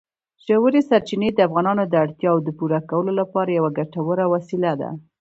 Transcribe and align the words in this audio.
ژورې 0.45 0.81
سرچینې 0.89 1.29
د 1.33 1.39
افغانانو 1.47 1.83
د 1.87 1.93
اړتیاوو 2.03 2.43
د 2.45 2.49
پوره 2.59 2.79
کولو 2.89 3.11
لپاره 3.21 3.55
یوه 3.59 3.71
ګټوره 3.79 4.23
وسیله 4.33 4.71
ده. 4.81 4.89